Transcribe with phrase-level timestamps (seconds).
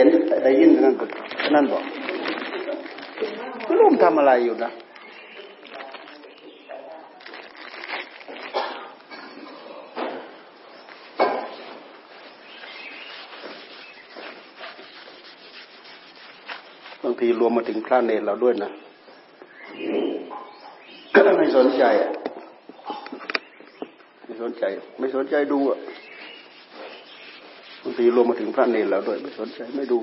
[0.00, 0.08] ห็น
[0.44, 0.94] ได้ยินนั่น
[1.54, 1.82] นั่นบอก
[3.64, 4.70] ไม่รู้ทำอะไรอยู่นะ
[17.02, 18.70] บางทีรวมมาถึงพระเนรเราด้วยนะ
[21.38, 21.84] ไม่สนใจ
[24.24, 24.64] ไม่สนใจ
[24.98, 25.78] ไม่สนใจดูอะ
[27.82, 29.98] บางทีรวมมาถึงพระเนรเราด้วยไม่สนใจไม่ดู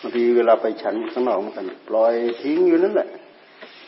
[0.00, 3.08] บางทีเวลาไปฉันข้างนอกเหมือนกันปล่อยทิ้งอยู่นั่นแหละ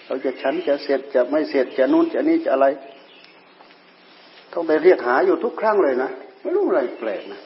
[0.06, 2.66] เราจะฉันจะเสร็จจะไม่เสร็จจะนู้นจะนี้จะอะไร
[4.53, 6.11] ต้องไปเรียกหาอยู่ทุกครั้งเลยนะ
[6.42, 7.41] ไม่รู้อะไรแปลกนะ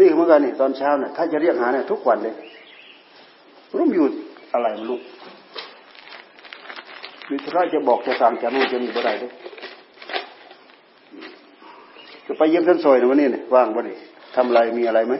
[0.00, 2.34] นี่เหมือนกันนี่ตอนเช้าเนี่ยถ้าจะเรียกหาเนี่ยทุกวันเลย
[3.76, 4.06] รู้อยู่
[4.52, 5.02] อะไรลูก
[7.30, 9.32] มีธุระจะบอกจะสั่งจะนู่นจะนี่บ่ได้ด้วย
[12.26, 13.96] จะไปเยี่ยมท่านซอยนะวันนี้เนี่ยว่างวันนี้
[14.34, 15.14] ทำอะไรมีอะไรไหม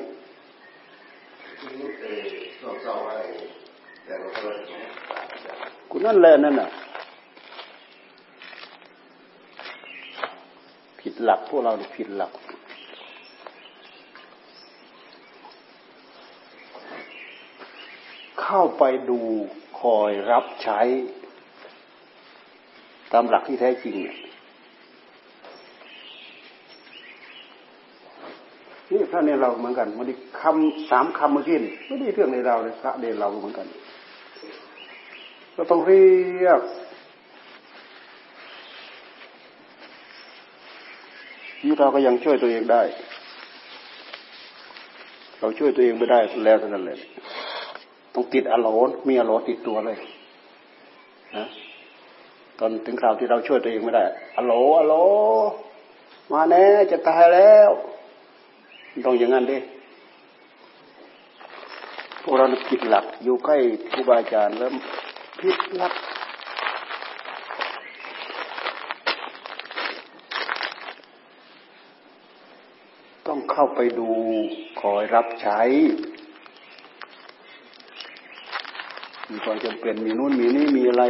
[5.91, 6.69] กูนั่นแหละนั่นน่ะ
[11.01, 12.33] ผิดหลักพวกเราผิดหลัก
[18.43, 19.21] เข้าไปดู
[19.81, 20.81] คอยรับใช้
[23.13, 24.17] ตามหลักที่แท้จริงเนี่ย
[28.91, 33.67] นี่พระเนรเราเหมือนกันมันดีคำสามคำเมื่อกี้ไม่ได้เรื่องในเราเลยพระเนรเราเหมือนกัน
[35.55, 36.07] เราต้องเรี
[36.47, 36.61] ยก
[41.61, 42.83] ที่เราก็ยังช่วยตัวเองได้
[45.41, 46.99] เราช่วยตัวเองไม่ได้แล้วเท่านั้นเลย
[48.15, 49.97] ต้องติดอโลนมีอโลติดตัวเลย
[51.37, 51.47] นะ
[52.59, 54.05] ตอนถึงคราวที่เราช่วยตัวเองไม่ได้
[54.37, 54.95] อโลอโล
[56.33, 57.71] มาแน่จะตายแล้ว
[59.05, 59.59] ต้องอย่างนั้นดิ
[62.23, 63.57] พวกเราจิตหลักอยู่ใกล้
[63.93, 64.71] ครูบาอาจารย์แล้ว
[65.41, 65.95] พิษหลัก
[73.27, 74.09] ต้องเข้าไปดู
[74.81, 75.61] คอยรับใช้
[79.31, 81.05] มีความจำเป็นมีนู่นมีนี่มีอะไร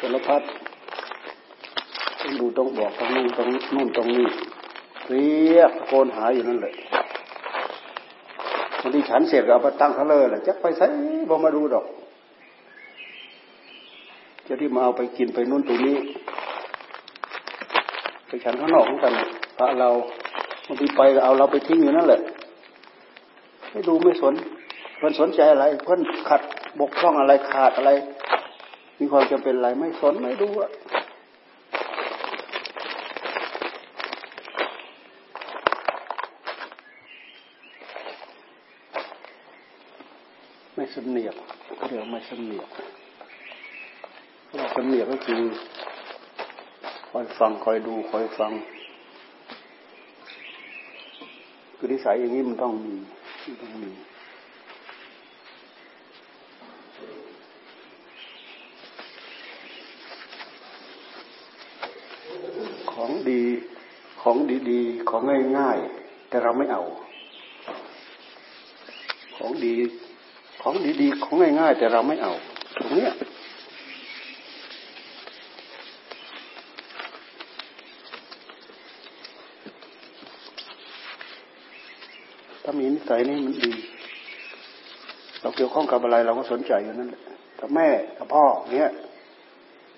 [0.00, 0.42] สารพัด
[2.20, 4.28] ต้องดูต้องบอกต้องนู่นต้องนู่นต้องนี่
[5.08, 5.28] เรี
[5.58, 6.74] ยกโกนหาอยู่นั่นแหละ
[8.80, 10.86] บางทีฉันเสร็จก็เอาไปตั้งเขาเลยแหละจะไปใส่
[11.30, 11.84] บ่มาดูดอก
[14.46, 15.96] จะที่มาเอาไปกินไปนู่นตรงนี้
[18.26, 19.12] ไปฉันข้างนอกเหมือนกัน
[19.58, 19.90] พระเรา
[20.66, 22.20] บางทีไปเอาเราไปทิ้งอยู่นั่นแหละ
[23.70, 24.34] ไม่ดูไม่สน
[24.96, 26.40] เพื่อนสนใจอะไร เพื่อนขัด
[26.78, 27.90] บกพร่องอะไรขาดอะไร
[28.98, 30.70] มีความจำเป็นอะไรไม่สนไม่ดูอะ
[40.74, 41.34] ไม่สำเนียก
[41.88, 42.68] เดี๋ยวไม่สำเนียก
[44.54, 45.42] เราสำเนียกก็คือ
[47.10, 48.52] คอยฟังคอยดูคอยฟัง
[51.76, 52.94] คือนิสัยอย่างนี้มันต้องมี
[53.62, 53.90] ต้องมี
[63.10, 63.42] ของดี
[64.22, 64.36] ของ
[64.70, 65.22] ดีๆ ของ
[65.58, 66.82] ง่ายๆ แต่เราไม่เอา
[69.36, 69.74] ของดี
[70.62, 72.32] ของดีๆ ของง่ายๆ แต่เราไม่เอา
[72.76, 73.12] ตรงเนี้ย
[82.62, 83.72] ถ้ามีนิสัยนี่มันดี
[85.40, 87.22] เราเกี่ยวข้องกับอะไรเราก็สนใจอยู่นั่นแหละ
[87.60, 87.88] กับแม่
[88.18, 88.44] กับพ่อ
[88.74, 88.90] เนี้ย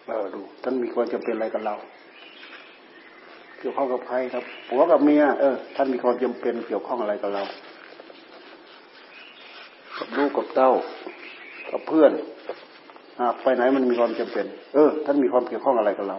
[0.06, 1.76] เออดูท่านมีความจำเป็นอะไรกับเรา
[3.60, 7.42] เกี่ยวข้องกับใครครับผัวกับเมียเออท่านมีความจำเป็นเกี่ยวข้องอะไรกับเรา
[9.98, 10.70] กับลูกกับเต้า
[11.70, 12.12] กับเพื่อน
[13.20, 16.18] หากไปไหนมันมีความจำเป็น เออ ท่านมีความเกี่ยวข้องอะไรกับเรา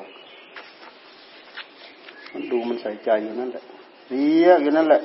[2.33, 3.63] มันดูมันใส่ใจอยู่นั่นแหละ
[4.09, 5.01] เรียกอยู่นั่นแหละ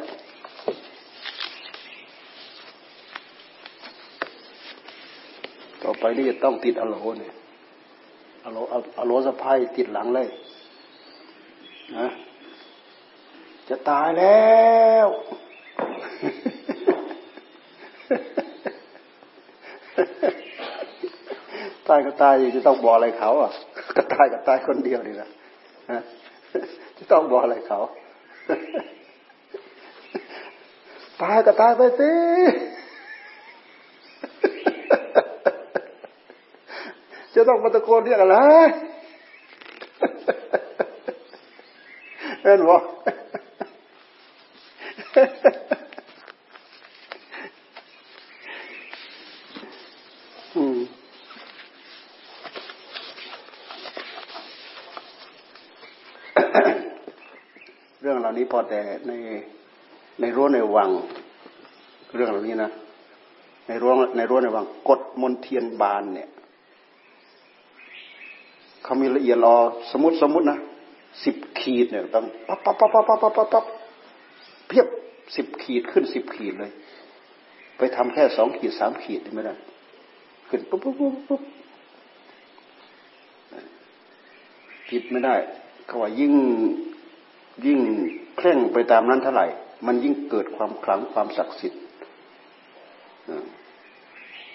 [5.83, 7.33] ต่อไปนี่จะต้องติดอโลเนี่ย
[8.44, 8.59] อโล
[8.99, 10.29] อโลสะพายติดหลังเลย
[11.97, 12.06] นะ
[13.69, 14.55] จะตายแล้
[15.07, 15.09] ว
[21.89, 23.51] ตายก็ตายอยู่จะต้องบอกอะไรเขาอะ
[23.97, 25.29] ก็ตายก็ตายคนเดียวนี่นะ
[26.99, 27.81] จะต้องบอกอะไรเขา
[31.23, 32.12] ตายก็ตายไปสิ
[37.35, 38.37] จะต้องมาตะโกนเรียกอะไร
[42.43, 42.77] เห็นบ่
[45.17, 59.13] เรื่องเหล่านี้พอแต่ใน
[60.21, 60.91] ในรั้วในวัง
[62.15, 62.71] เรื่องเหล่านี้นะ
[63.67, 66.29] ในรั้วในรั้วในวังกฎมนเทียนบานเนี่ย
[68.83, 69.57] เขามีละเอียดรอ
[69.91, 70.59] สมมติสมมตินะ
[71.25, 73.65] สิบขีดเนี่ยต้องปั๊บปั๊บปั๊บปั๊บปั๊บปั๊บปั๊บ
[74.69, 74.87] เพียบ
[75.34, 76.73] สิบขีดขึ้นสิบขีดเลย
[77.78, 79.55] ไปทำแค่สองขีดสามขีดไม่ได้
[80.49, 81.43] ขึ้นปุ๊บปุ๊บปุ๊บปุ๊บ
[84.88, 85.37] ผิดไม่ได้
[85.87, 86.34] เขาว่ายิ่ง
[87.67, 87.81] ยิ่ง
[88.37, 89.46] เคร่งไปตามนั้นเท่าไหร่
[89.87, 91.82] มันยิ่งเกิดความขลังความศักดิ์สิทธิ์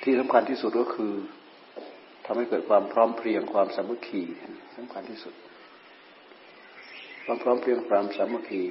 [0.01, 1.13] ที่สำคัญที่สุดก็คือ
[2.25, 4.21] ทำให้เกิดความพร้อมเพรียงความสามัคคี
[4.75, 5.33] สำคัญที่สุด
[7.25, 8.61] ความพร้อมเพรียงความสามัคคี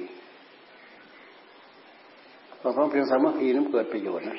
[2.61, 4.37] ความพร้อมเพรียงสามัคคีนั้นเกิดประโยชน์นะ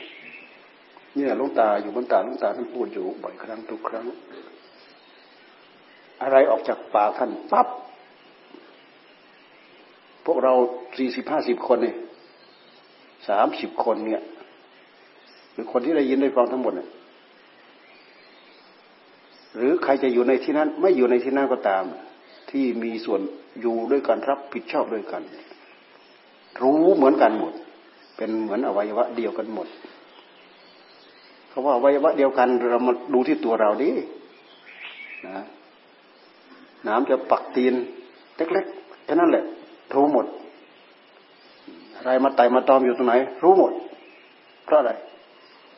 [1.14, 4.06] เนี่ยลุงตาอยู่บนตาลุงตาท่านพูดอยู่บ่อยครั้งทุกครั้ง
[6.22, 7.68] อะไรออกจากปากท่านปั๊บ
[10.24, 10.54] พวกเรา
[10.98, 11.96] สี่สิบห้าสิบคนเนี่ย
[13.28, 14.22] สามสิบคนเนี่ย
[15.52, 16.88] หรือคนที่ได้ยินได้ฟังทั้งหมดเนี่ย
[19.56, 21.84] หรือใครจะอยู่ในที่นั้น ไม่อยู่ในที่นั้นก็ตาม
[22.50, 23.20] ที่มีส่วน
[23.60, 25.22] อยู่ด้วยกันรับผิดชอบด้วยกัน
[26.62, 27.52] รู้เหมือนกันหมด
[28.22, 29.68] เป็นเหมือนอวัยวะเดียวกันหมด
[31.48, 33.90] เขาว่าอวัยวะเดียวกันเรามาดูที่ตัวเราดิ
[35.26, 35.38] นะ
[36.86, 37.74] น้ำจะปักตีน
[38.36, 39.44] เล็กๆแค่นั้นแหละ
[39.94, 40.26] รู้หมด
[41.96, 43.72] อะไรมาไต่มาตอมอยู่ตรงไหน รู้หมด
[44.64, 44.92] เพราะอะไร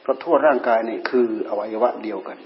[0.02, 2.38] เพราะทั่วร่างกายนี่คืออวัยวะเดียวกัน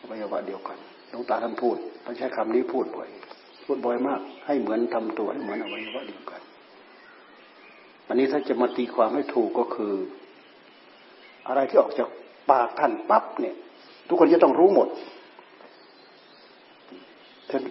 [0.00, 0.78] อวัยวะเดียวกัน
[1.08, 3.08] หลวงตาท่านพูดท่านใช้คำนี้พูดบ่อย
[3.64, 6.40] พูดบ่อยมาก ให้เหมือนทำตัวให้เหมือนอวัยวะเดียวกัน
[8.08, 9.92] อันนี้ถ้าจะมาตีความให้ถูกก็คือ
[11.46, 12.08] อะไรที่ออกจาก
[12.50, 13.56] ปากท่านปั๊บเนี่ย
[14.08, 14.88] ทุกคนจะต้องรู้หมด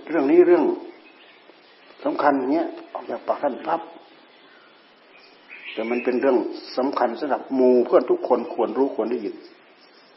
[0.09, 0.63] เรื่องนี้เรื่อง
[2.03, 3.81] สำคัญเนี้ยออกจากปากท่านปั๊บ
[5.73, 6.37] แต่มันเป็นเรื่อง
[6.77, 9.35] สำคัญสำหรับหมู่เพื่อนทุกคนควรรู้ควรได้ยิน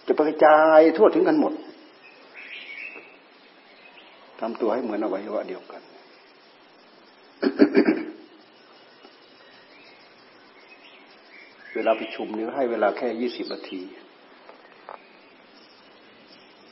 [0.06, 1.52] จะกระจายทั่วถึงกันหมด
[4.40, 5.82] ทำตัวให้เหมือนอวัยวะเดียวกัน
[11.74, 13.80] เวลาประชุมนี่ให้เวลาแค่ยี่สิบนาที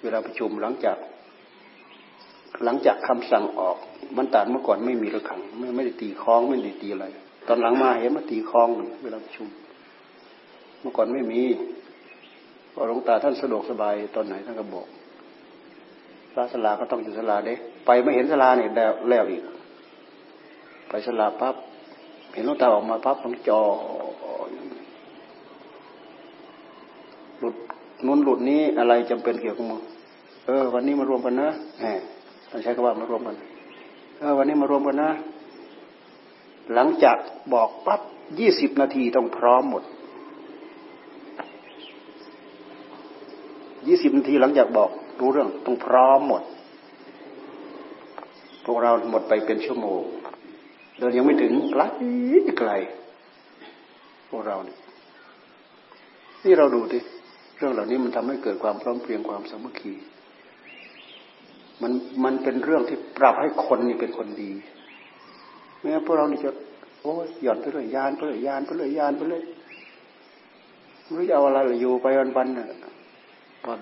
[0.03, 0.99] เวลาประชุมหลังจาก
[2.65, 3.77] หลังจากคำสั่งออก
[4.17, 7.07] มันตานเมื่อก่อนไม่มีระฆังไม่ไม่ได้ตีคล้องไม่ได้ตีอะไร
[7.49, 8.69] ตอนหลังมาเห็นมาตีคล้อง
[9.03, 9.49] เวลาประชุม
[10.81, 11.43] เมื่อก่อนไม่มี
[12.73, 14.87] พอหลวงตาท่านสะดวกสบายตอนไหนท่านก็บอก
[16.33, 17.55] พระสลาก็ต้องอยู่สลาเด้
[17.87, 19.43] ไปไม่เห็นสลาเนี่ยแล้วแล้วอีก
[20.89, 21.55] ไปสลาปั๊บ
[22.35, 23.61] เห็นหลวงตาออกมาปั๊บต้องจอ
[27.39, 27.55] หลุด
[28.07, 29.81] นู้นหลุดนี้อะไรจำเป็นเกี่ยวกับมึง
[30.47, 31.49] เออ วันนี้มารวมกันนะ
[31.81, 31.87] แหม
[32.51, 33.37] ต้องใช้คำว่ามารวมกัน
[34.19, 35.11] เออ วันนี้มารวมกันนะ
[36.75, 37.17] หลังจาก
[37.55, 38.01] บอกปั๊บ
[38.39, 39.83] ยี่สิบนาทีต้องพร้อมหมด
[43.87, 44.91] ยี่สิบนาทีหลังจากบอก
[45.21, 46.43] รู้เรื่องต้องพร้อมหมด
[48.65, 50.03] พวกเราหมดไปเป็นชั่วโมง
[50.99, 51.83] เดินยังไม่ถึงไกล
[52.59, 52.71] ไกล
[54.31, 54.79] พวกเราเนี่ย
[56.45, 57.01] นี่เราดูดิ
[57.59, 59.93] เรื่องเหล่านี้มันทำให้เกิดความพร้อมเพรียงความสามัคคี
[61.83, 61.93] มัน
[62.25, 64.51] มันเป็นเรื่องที่ปรับให้คนนี่เป็นคนดี
[65.79, 66.51] ไม่งั้นพวกเรานี่จะ
[67.03, 69.43] โอ้ยหย่อนไปเลยยานไปเลยยานไปเลยยานไปเลย
[71.05, 72.67] ไม่รู้จะเอาอะไรอยู่ไปวันๆน่ะ
[73.63, 73.73] พอ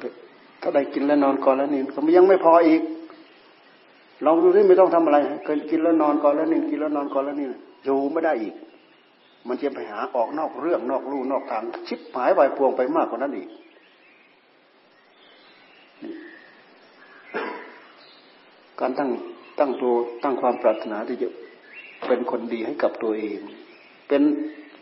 [0.63, 2.83] ถ้าได้กินแล้วนอนก่อนแล้วนี่ก็ยังไม่พออีก
[4.25, 7.49] ลองดูที่ไม่ต้องทำอะไรเคยกินแล้วนอนก่อนแล้วนี่กินแล้วนอนก่อนแล้วนี่
[7.85, 8.55] อยู่ไม่ได้อีก
[9.49, 13.49] มันจะไปหาออกนอกเรื่องนอกลู่นอกทางชิบหายไปพวงไปมากกว่านั้นอีก
[18.81, 19.11] การตั้ง
[19.59, 21.29] ตั้งตัวตั้งความปรารถนาที่จะ
[22.07, 23.39] เป็นคนดีให้กับตัวเอง
[24.09, 24.23] เป็น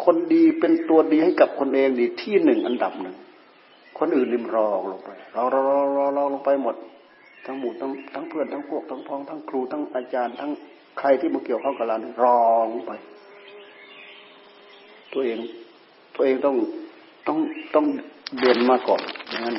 [0.04, 3.16] คนดีเป็นตัวดีให้กับคนเองดีที่หนึ่งอันดับหนึ่ง
[3.98, 6.76] คนอื่นริมรองลงไปรอรอรอรอรอลงไปหมด
[7.46, 10.50] ทั้งหมู่ทั้งทั้งเพื่อนทั้งพวกทั้งพ้องทั้งครูทั้งอาจารย์ ทั้ง
[10.98, 12.92] ใครที่มาเกี่ยวข้องกับเรารองไป
[15.12, 15.38] ตัวเอง
[16.14, 16.56] ตัวเองต้อง
[17.26, 17.38] ต้อง
[17.74, 17.86] ต้อง
[18.40, 19.02] เดินมาก่อน
[19.44, 19.56] นั่น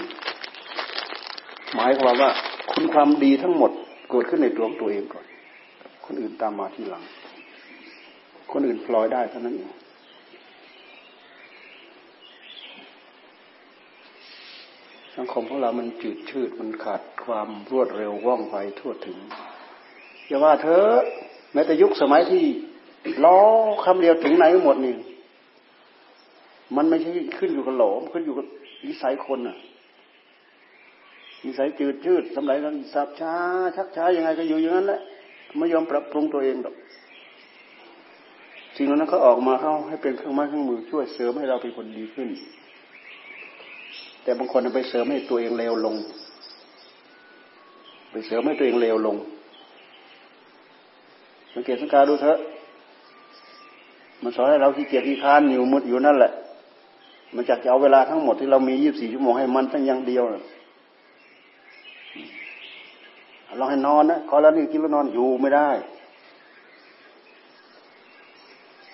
[1.75, 2.32] หมายความว่า
[2.72, 3.72] คุณความดีทั้งหมด
[4.09, 5.25] เกิดขึ้นในตัวของตัวเองก่อน
[6.05, 7.03] คนอื่นตามมาทีหลัง
[8.51, 9.71] คนอื่นพลอยได้เท่านั้นเอง
[15.15, 19.17] สังคมของเรามันจืดชืดมันขาดความรวดเร็วว่องไวทั่วถึง
[20.27, 20.83] อย่าว่าเธอ
[21.53, 22.43] แม้แต่ยุคสมัยที่
[23.25, 23.39] ล้อ
[23.85, 24.95] คำเดียวถึงไหนหมดนี่
[26.75, 28.45] มันไม่ใช่ขึ้นอยู่กับหลมขึ้นอยู่กับ
[28.85, 29.57] นิสัยคนน่ะ
[31.45, 33.35] นิสัยจืดชืดสมัยนั้นสับช้า
[33.75, 35.01] ชักช้ายังไงก็อยู่อย่างนั้นแหละ
[35.57, 36.75] ไม่ยอมปรับปรุงตัวเองหรอก
[38.75, 42.29] สิ่งนั้นเขาออกมาเข้าให้เป็นเครื่องไม้เครื่องมือช่วยเสริมให้เราเป็นคนดีขึ้น
[44.23, 45.95] แต่บางคนไปเสริมให้ตัวเองเลวลง
[48.11, 49.15] ไปเสริมให้ตัวเองเลวลง
[51.53, 52.37] สังเกตสังกาดูเถอะ
[54.21, 56.31] มันสอนให้เราขี้เกียจขี้ค้านอยู่มุดอยู่นั่นแหละ
[57.35, 60.23] มันจะเอาเวลาทั้งหมดที่เรามียี่บสี่ชั่วโมงให้มันทั้งอย่างเดียว
[63.59, 65.69] ลองให้นอนนะขอแล้วนี่กินแล้วนอนอยู่ไม่ได้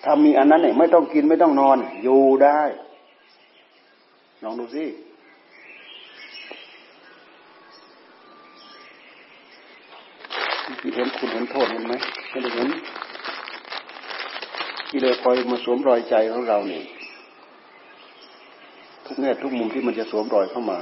[0.04, 2.60] ถ้ามีอันนั้นเนี่ยไม่ต้องกินไม่ต้องนอน อยู่ได้
[4.42, 4.84] ลองดูสิ
[10.94, 11.94] เห็นคุณเห็นโทษเห็นไหม
[12.30, 12.68] ไม่ได้เห็น
[14.88, 16.82] ที่เลยคอยมาสวมรอยใจของเราเนี่ย
[19.06, 20.78] ทุกแง่ทุกมุมที่มันจะสวมรอยเข้ามา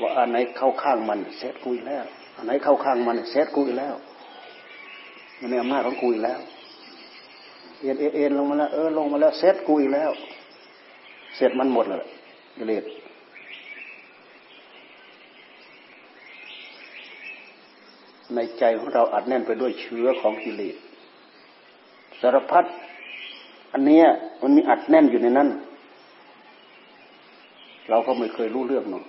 [0.00, 2.04] ว่าอันไหนเข้าข้างมันเซตกุยแล้ว
[2.36, 3.94] อันไหนเข้าข้างมันเซตกุยแล้ว
[5.40, 6.40] มันในอำนาจของกุยแล้ว
[7.80, 10.10] เอ็นเอ็นลงมาแล้วเออลงมาแล้วเซตกุยแล้ว
[11.36, 12.04] เสร็จมันหมดเลย
[12.56, 12.84] กิเลส
[18.34, 20.76] ในใจของเราอัดแน่นไปด้วยเชื้อของกิเลส
[22.20, 22.64] สารพัด
[23.72, 24.06] อันเนี้ย
[24.42, 25.48] มันมีอัดแน่นอยู่ในนั้น
[27.90, 29.04] เราก็ไม่เคยรู้เรื่องเนาะ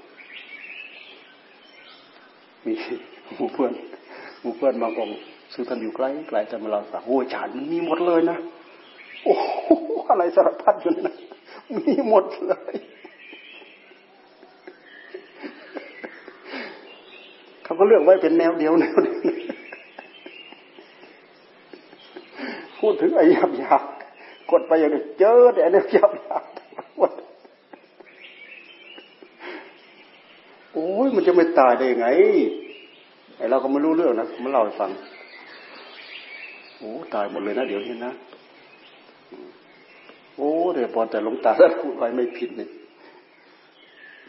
[2.65, 2.73] มี
[3.35, 3.71] หมู่เพื่อน
[4.41, 5.17] หมู่เพื่อนบางองค์
[5.53, 8.37] ซื้อท่านอยู่ใกล้ไกลแต่มาเราสั่งโอ้ยฉานมันมีหมดเลยนะ
[9.23, 9.35] โอ้
[10.09, 11.15] อะไรสารพัดอยู่นะ
[11.77, 12.73] มีหมดเลย
[17.63, 19.17] เขาก็เลือกไว้เป็นแนวเดียวแนวเดียว
[22.79, 23.81] พูดถึงไอ้ยับยับ
[24.51, 26.38] กดไปอย่างนี้เจอแต่เนี้ยยับยับ
[31.19, 32.07] มันจะไม่ตายได้ยังไง
[33.37, 34.89] ไอเราก็ไม่รู้เรื่องนะมันเล่าให้ฟัง
[36.77, 38.11] โอ้ตายหมดเลยนะเดี๋ยวนี้นะ
[40.35, 42.69] โอ้เดี๋ยวพอแต่หลวงตาท่านพูดไว้ไม่ผิดเนี่ย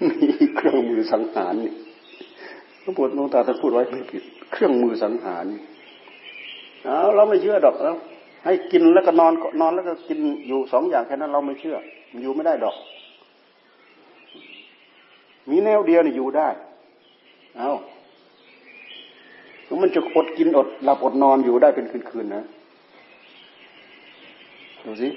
[0.00, 1.72] มีเครื่องมือสังหารนี่
[2.82, 5.44] พระพุทธหลวงตาท่านพูดไว้ไม่ผิด เครื่องมือสังหาร
[6.84, 7.96] เอาเราไม่เชื่อดอกแล้ว
[8.44, 11.76] ให้กินแล้วก็นอนนอนแล้วก็กินอยู่สองอย่างแค่นั้น เราไม่เชื่อ
[12.10, 12.76] มันอยู่ไม่ได้ดอก
[15.50, 16.48] มีแนวเดียวนี่อยู่ได้
[17.58, 17.70] เอา
[19.82, 22.42] มันจะอดกินอดหลับอดนอนอยู่ได้เป็นคืนๆนะ
[24.84, 25.08] ดูสิ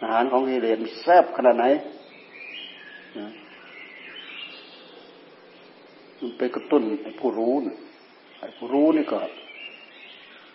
[0.00, 1.64] อาหารของกิเลสแซ่บขนาดไหน
[3.18, 3.26] นะ
[6.18, 7.76] มันไปกระตุ้นไอ้ผู้รู้นะ
[8.38, 9.18] ไอ้ผู้รู้นี่ก็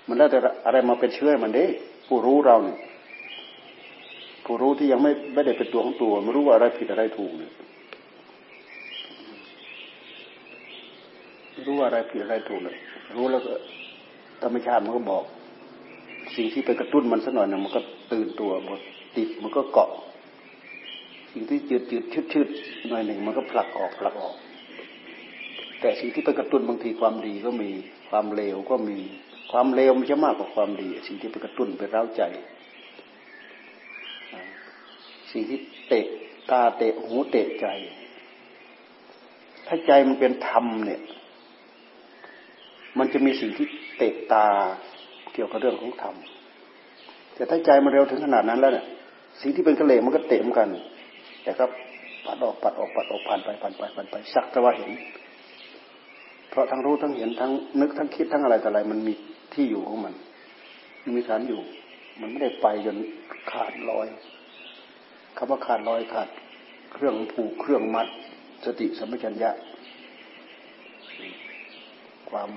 [0.08, 1.66] มันได้แต่อะไรมาเป็นเชื้อมันเด้
[2.08, 2.78] ผู้รู้เราเนี่ย
[4.46, 7.52] ผู้รู้ที่ยังไม่ไม่ได้เป็นตัวของตัวไม่รู้ว่าอะไรผิดอะไรถูกเนี่ย
[11.66, 12.78] รู้อะไรผิดอะไรถูกเลย
[13.16, 13.54] รู้แล้วก็
[14.44, 15.24] ธรรมชาติมันก็บอก
[16.36, 18.80] สิ่งที่ไปกระตุ้นมันสักหน่อยนึงมันก็ตื่นตัวหมด
[19.18, 19.90] ติดมันก็เกาะ
[21.32, 22.48] สิ่งที่จืดจืดชืดชืด
[22.90, 24.36] หน่อยหนึ่งมันก็ผลักออกผลักออก
[25.82, 27.70] แต่สิ่งที่ไปกระตุ้นบางทีความดีก็มี
[28.10, 28.98] ความเลวก็มี
[29.52, 32.24] ความเลวมันจะมากกว่าความดี สิ่งที่ไปกระตุ้นไปเร้าใจ
[35.32, 36.06] สิ่งที่เตะ
[36.52, 37.68] ตาเตะหูเตะใจ
[39.68, 41.02] ถ้าใจมันเป็นธรรมเนี่ย
[43.00, 44.46] มันจะมีสิ่งที่เตะตา
[45.34, 46.16] เกี่ยวกับเรื่องของธรรม
[47.36, 48.86] แต่ถ้าใจมันเร็วถึงขนาดนั้นแล้วเนี่ย
[49.42, 50.68] สิ่งที่เป็นกระเลมันก็เตะเหมือนกัน
[51.44, 51.66] แต่ก็
[52.26, 54.92] ปัดออกปัดออกปัดออกผ่านไปผ่านไปผ่านไปสักแต่ว่าเห็น
[56.50, 57.52] เพราะทั้งรู้ทั้งเห็นทั้ง
[57.82, 59.14] นึกทั้งคิดทั้งอะไรแต่อะไร มันมี
[59.54, 60.14] ที่อยู่ของมัน
[61.04, 61.62] มันมีฐานอยู่
[62.22, 62.98] มันไม่ได้ไปจน
[63.52, 64.08] ขาดลอย
[65.38, 66.30] คำว่าขาดลอยขาด
[66.94, 68.08] เครื่องผูกเครื่องมัด
[68.66, 69.52] สติสัมปชัญญะ
[72.30, 72.50] ความ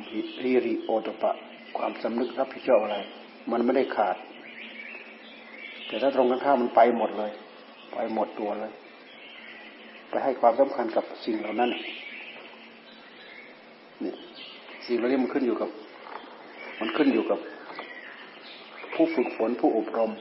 [0.44, 1.32] ริริโอตปะ
[1.76, 2.98] ความสำนึกรับผิดชอบอะไร
[3.50, 4.16] มันไม่ได้ขาด
[5.86, 7.32] แต่ถ้าตรงกันข้ามมันไปหมดเลย
[7.92, 8.72] ไปหมดตัวเลย
[10.10, 11.70] ไปให้ความสำคัญกับสิ่งเหล่านั้น
[14.04, 14.14] นี่
[14.86, 15.70] สิ่งเหล่านี้มันขึ้นอยู่กับ
[16.80, 17.38] มันขึ้นอยู่กับ
[18.94, 20.12] ผู้ฝึกฝนผู้อบรม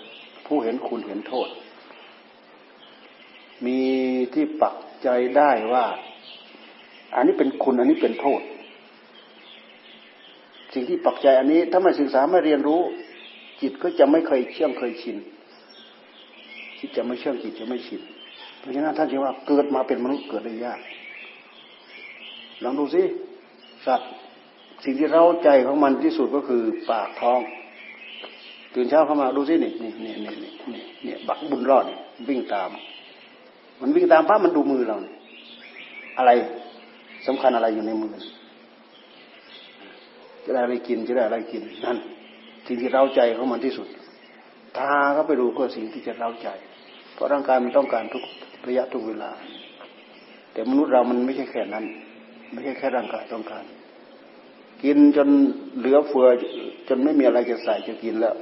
[0.47, 1.49] ผู้เห็นคุณเห็นโทษ
[3.65, 3.79] มี
[4.33, 5.85] ที่ปักใจได้ว่า
[7.15, 8.41] อันนี้เป็นคุณอันนี้เป็นโทษ
[10.73, 12.81] สิ่งที่ปักใจอันนี้ ถ้าไม่ศึกษาไม่เรียนรู้
[13.61, 15.17] จิตก็จะไม่เคยเชื่องเคยชิน
[16.79, 18.01] จิตจะไม่เชื่องจิตจะไม่ชิน
[18.59, 20.79] เพราะฉะนั้นท่านจึงว่าเกิดมาเป็นมนุษย์เกิดได้ยาก
[22.63, 23.03] ลองดูสิ
[23.85, 24.09] สัตว์
[24.83, 27.39] สิ่งที่เราใจของมันที่สุดก็คือปากท้อง
[28.73, 30.33] ตื่นเช้าเข้ามาดูสินี่นี่นี่นี่
[30.71, 31.85] นี่นี่บักบุญรอด
[32.29, 32.69] วิ่งตาม
[33.81, 35.15] มันวิ่งตามป้ามันดูมือเราเนี่ย
[36.17, 36.31] อะไร
[37.27, 38.13] สำคัญอะไรอยู่ในมือ
[40.45, 41.97] จะได้อะไรกินจะได้อะไรกินนั่น
[42.67, 43.87] สิ่งที่เราใจของมันที่สุด
[44.77, 46.47] ตาก็ไปดูก็สิ่งที่จะเราใจ
[47.13, 48.23] เพราะร่างกายมันต้องการทุก
[48.67, 49.31] ระยะทุกเวลา
[50.53, 51.85] แต่มนุษย์เรามันไม่ใช่แค่นั้น
[52.51, 53.63] ไม่ใช่แค่ร่างกายต้องการ
[54.83, 55.29] กินจน
[55.77, 56.27] เหลือเฟือ
[56.89, 58.35] จนไม่มีอะไรจะใส่จะกินแล้ว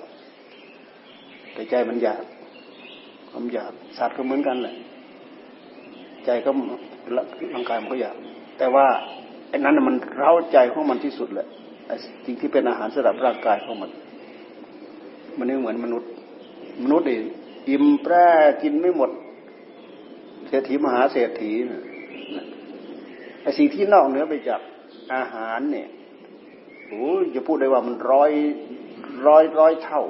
[1.53, 2.21] แต่ใจมันอยาก
[3.29, 4.75] ความอยากสัตว์ก็เหมือนกันแหละ
[6.25, 6.49] ใจก็
[7.53, 8.15] ร่างกายมันก็อยาก
[8.57, 8.85] แต่ว่า
[9.49, 11.47] ไอ้นั้นมันเร้าใจของมันที่สุดแหละ
[12.25, 13.91] สิ่งที่เป็นอาหารสำหรับร่างกายของมัน
[15.37, 16.09] มันไม่เหมือนมนุษย์
[16.83, 17.23] มนุษย์เอง
[17.69, 18.13] อิ่มแปร
[18.61, 19.11] กินไม่หมด
[20.47, 21.51] เศรษฐีมหาเศรษฐี
[23.41, 24.61] ไอสิ่งที่นอกเหนือไปจาก
[25.13, 25.89] อาหารเนี่ย
[26.87, 28.31] โอ้จะพูดได้ว่ามันร้อย
[29.27, 30.03] ร้อยร้อยเท่า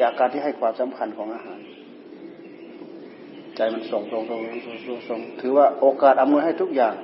[0.00, 1.58] จากการที่ให้ความสำคัญของอาหาร
[3.56, 6.94] ใจมันส่งส่งส่งส่งส่งส่งถือว่าโอกาสอำนวยให้ทุกอย่าง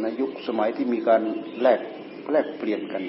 [0.00, 1.22] ในยุคสมัยที่มีการ
[1.62, 1.80] แลก
[2.32, 3.02] แลกเปลี่ยนกัน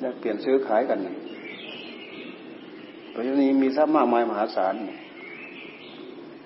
[0.00, 0.98] แลกเปลี่ยนซื้อขายกัน
[3.10, 4.74] เพราะฉะนี้มีทรัพย์มากมายมหาศาล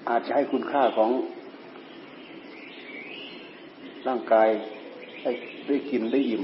[0.09, 1.11] อาจจะให้คุณค่าของ
[4.09, 4.49] ร่างกาย
[5.23, 5.33] ได้
[5.69, 6.43] ได้กินได้อิ่ม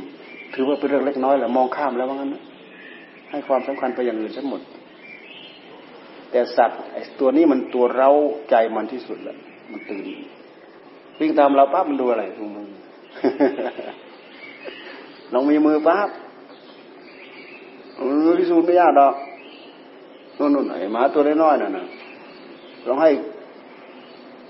[0.54, 2.31] ถือว่าเป็นเรื่องเล็กน้อยแหละมองข้ามแล้วว่างั้น
[3.31, 4.61] ให้ความสำคัญไปอย่างอื่นทั้งหมด
[6.31, 8.11] แต่สัตว์ไอ้ตัวนี้มันตัวเรา
[8.50, 9.37] ใจมันที่สุดแหละ
[9.73, 10.06] มันตื่น
[11.19, 12.67] วิ่งตามเราปั๊บมันดูอะไรดูมือ
[15.33, 16.09] ลองมีมือปั๊บ
[18.39, 19.15] พิสูจน์ไม่ยากดอก
[20.39, 21.85] นู่นนู่นไอ้หมาตัวน้อยๆน่ะนะ
[22.87, 23.11] ลองให้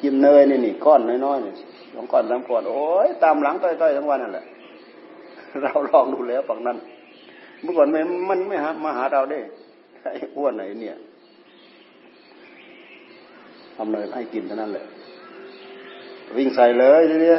[0.02, 1.52] กินเนยนี่นี่ก้อนน้อยๆนี่
[1.94, 4.44] สองก้อนสามก้อนโอ้ยตามหลังต้อยๆทั้งวันนั่นแหละ
[5.62, 6.76] เราลองดูแล้วฝั่งนั้น
[7.62, 9.38] เมื่อก่อนมันมันไม่หามาหาเราได้
[10.02, 10.96] ไอ้อ้วนไหนเนี่ย
[13.76, 14.84] ทำเนยให้กินเท่านั้นแหละ
[16.36, 17.38] วิ่งใส่เลยทีเดีย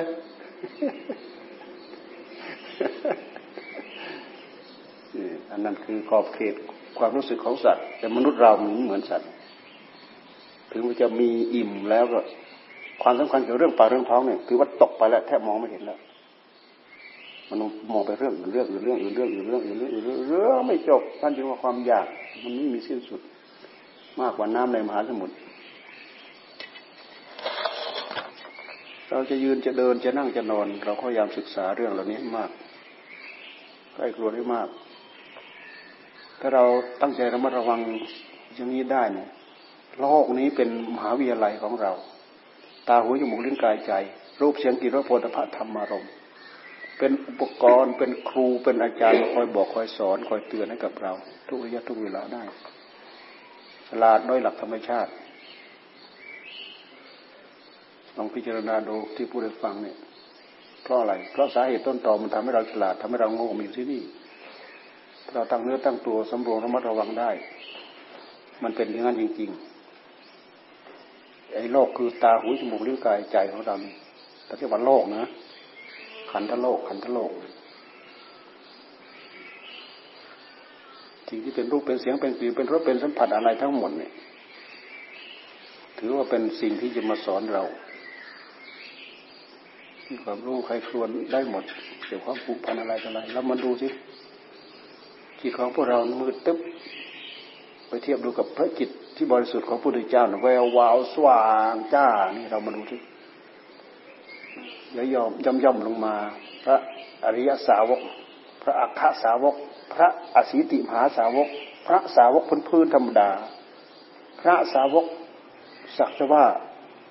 [5.52, 6.54] อันนั้นคือขอบเขต
[6.98, 8.52] ความรู้สึกของสัตว์ แต่มนุษย์เรา
[8.86, 9.30] เหมือนสัตว์
[10.72, 12.19] ถึงมันจะมีอิ่มแล้วก็
[13.04, 16.00] ความสำคัญเกี่ยวเรื่องปากเรื่องท้องเนี่ยถือว่าตกไปแล้วแทบมองไม่เห็นแล้ว
[17.50, 17.58] มัน
[17.93, 22.06] มองไปเรื่องอื่นเรื่องอื่นเรื่องอื่นเรื่องอื่นเรื่องอื่นเรื่องอื่นเรื่องไม่จบท่านจึงว่าความอยาก
[22.43, 23.22] มันไม่มีสิ้นสุด
[24.19, 25.34] มากกว่าน้ำในมหาสมุทร
[29.10, 32.50] เราจะยืนจะเดินจะนั่งจะนอน เราพยายามศึกษาเรื่องเหล่านี้มาก
[33.94, 34.68] ใกล้ครัวได้มาก
[36.39, 36.63] ถ้าเรา
[37.02, 37.80] ตั้งใจระมัดระวัง
[38.56, 39.30] อย่างนี้ได้เนี่ย
[40.00, 41.92] โลกนี้เป็นมหาวิทยาลัยของเรา
[42.88, 43.94] ตาหูจมูกลิ้นกายใจ
[44.42, 46.06] รูปเสียงกลิ่นรสโผฏฐะธรรมารม
[46.98, 51.13] เป็นอุปกรณ์เป็นครูเป็นอาจารย์คอยบอกคอยสอนคอยเตือนให้กับเรา
[51.48, 52.44] ทุกระยะทุกเวลาได้
[53.89, 55.12] ฉลาดด้วยหลักธรรมชาติ
[58.17, 59.97] ลองพิจารณาดูที่ผู้ได้ฟังเนี่ย
[60.84, 64.02] เพราะอะไรเพราะสาเหตุต้นตอมันทำให้เราฉลาดทำให้เราโง่มีที่นี่
[65.34, 67.32] เราตั้งเนื้อตั้งตัวสำรวมระมัดระวังได้
[68.63, 73.76] มันเป็นอย่างนั้นจริงๆไอ้โลกคือตาหูจมูกลิ้นกายใจของเรา
[74.45, 75.23] แต่ที่ว่าโลกนะ
[76.32, 77.32] ขันธโลกขันธโลก
[81.30, 84.12] สิ่งที่เป็นรูปเป็นเสียงเป็นกลิ่นเป็นรสเป็นสัมผัสอะไรทั้งหมดเนี่ย
[85.99, 87.63] ถือว่าเป็นสิ่งที่จะมาสอนเรา
[90.24, 91.63] ความรู้ใครครวนได้หมด
[92.06, 93.88] เกี่ยวกับผูกพันอะไรต่ออะไรแล้วมาดูสิ
[95.39, 96.58] จิตของพวกเรามืดตึ๊บ
[97.88, 102.98] ไปเทียบดูกับพระจิตที่บริสุทธิ์ของพระพุทธเจ้าแวววาวสว่างจ้านี่เรามาดูสิ
[104.94, 106.16] แล้วยอมย่อมย่อมลงมา
[106.63, 106.78] พระ
[107.26, 108.02] อริยสาวก
[108.62, 109.56] พระอัคคสาวก
[109.94, 111.48] พระอสิติมหาสาวก
[111.88, 113.30] พระสาวกพื้นพื้นธรรมดา
[114.42, 115.06] พระสาวก
[115.98, 116.44] สักแต่ว่า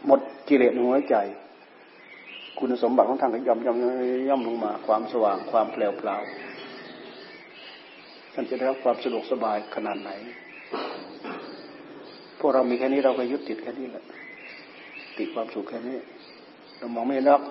[0.06, 1.16] หมดกิเลสหัวใจ
[2.64, 3.78] คุณสมบัติของท่านก็ย่อมย่อม
[4.28, 6.16] ย่อมลงมา ความสว่างความแปลวเปล่า
[8.34, 10.10] ท่านจะได้รับความสะดวกสบายขนาดไหน
[12.38, 14.04] พวกเรามีแค่นี้เราก็ยึดติดแค่นี้แหละ
[15.18, 15.96] ติดความสุขแค่นี้
[16.78, 17.42] เรามองไม่นหรอก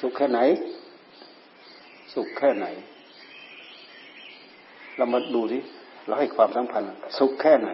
[0.00, 0.40] สุขแค่ไหน
[2.14, 2.66] สุขแค่ไหน
[4.96, 5.58] เรามาดูสิ
[6.06, 6.82] เราให้ความสำคัญ
[7.18, 7.70] สุขแค่ไหน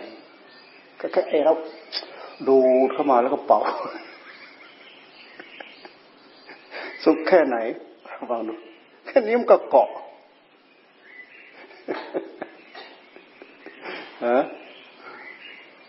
[1.01, 1.53] ก็แค่ไอ้เรา
[2.49, 2.57] ดู
[2.93, 3.63] เข้ามาแล้วก็เป่า
[7.05, 7.59] สุขแค่ไหน
[8.31, 8.55] ฟังดู
[9.07, 9.89] แค่นี้มันก็เกาะ
[14.27, 14.39] ฮะ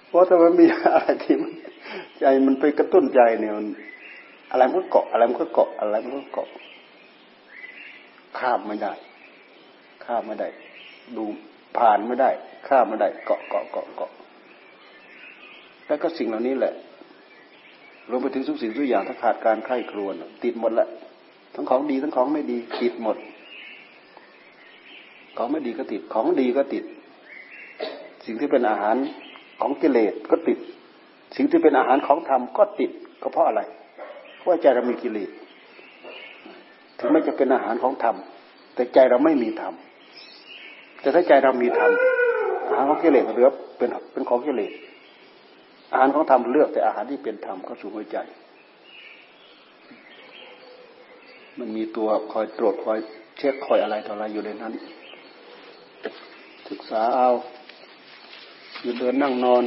[0.07, 1.51] เพราะถ้ามันมีอะไรที่มัน
[2.19, 3.67] ใจมันไปกระตุ้นใจเนี่ยมัน
[4.51, 6.49] อะไรมันก็เกาะอะไรมันก็เกาะอะไรมันก็เกาะ
[8.39, 8.93] ข้ามไม่ได้
[10.05, 10.47] ข้ามไม่ได้
[11.17, 11.25] ดู
[11.77, 12.29] ผ่านไม่ได้
[12.67, 14.11] ข้ามไม่ได้ เกาะเกาะเกาะเกาะ
[15.87, 16.73] แล้วก็สิ่งเหล่านี้แหละ
[18.09, 20.87] รวมไปถึงทุกสิ่งทุกอย่างถ้าขาดการไข้ครวนติดหมดละ
[21.55, 23.17] ทั้งของดีทั้งของไม่ดีติดหมด
[25.37, 26.83] ของไม่ดีก็ติด ของดีก็ติด
[28.25, 28.95] สิ่งที่เป็นอาหาร
[29.61, 30.57] ของกิเลสก็ติด
[31.35, 32.91] สิ่งที่เป็นอาหารของธรรมก็ติด
[33.21, 33.61] ก็เพราะอะไร
[34.37, 35.29] เพราะใจเรามีกิเลส
[36.97, 38.15] ถึงไม่จะเป็นอาหารของธรรม
[38.75, 39.73] แต่ใจเราไม่มีธรรม
[41.01, 41.91] แต่ถ้าใจเรามีธรรม
[42.69, 44.71] อาหารของกิเลสเหลือเป็นเป็นของกิเลส
[45.91, 48.17] อาหารของธรรมเลือกแต่อาหารที่เป็นธรรมเข้าสู่หัวใจ
[51.59, 52.99] มันมีตัวคอยตรวจคอย
[53.37, 54.73] เช็คคอยอะไรต่ออะไรอยู่ในนั้น
[56.69, 57.29] ศึกษาเอา
[58.83, 59.63] ยืนเดินนั่งนอน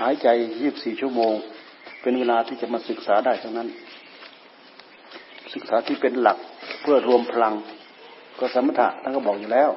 [0.00, 0.28] หายใจ
[0.60, 1.34] ยี่บสี่ชั่วโมง
[2.02, 3.68] เป็นเวลาที่จะมาศึกษาได้ทั้งนั้น
[5.54, 6.38] ศึกษาที่เป็นหลัก
[6.80, 7.54] เพื่อรวมพลัง
[8.38, 9.70] ก็สมถะท่านก็บอกอยู่แล้ว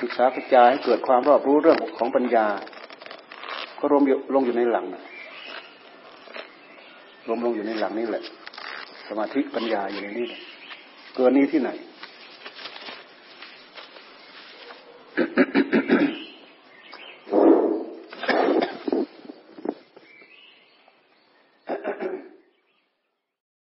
[0.00, 2.46] ศึกษากระจายให้เกิดความรอบรู้เรื่องของปัญญา
[3.78, 4.02] ก็รวม
[4.34, 5.02] ลงอยู่ในหลังนะ
[7.26, 8.22] รวมลงอยู่ในหลังนี้แหละ
[9.08, 10.40] สมาธิปัญญาอยู่ในนี้แหละ
[11.14, 11.70] เกินนี้ที่ไหน